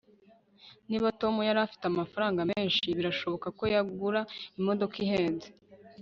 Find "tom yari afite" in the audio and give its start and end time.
1.21-1.83